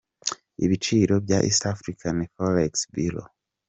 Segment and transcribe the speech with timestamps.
[0.65, 3.27] Ibiciro bya East african forex bureau.